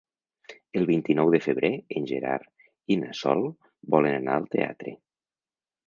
[0.79, 2.65] El vint-i-nou de febrer en Gerard
[2.95, 3.47] i na Sol
[3.97, 5.01] volen anar al teatre.